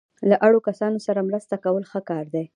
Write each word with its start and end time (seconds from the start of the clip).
له 0.29 0.35
اړو 0.45 0.59
کسانو 0.67 0.97
سره 1.07 1.25
مرسته 1.29 1.55
کول 1.63 1.83
ښه 1.91 1.99
کار 2.09 2.25
دی. 2.33 2.43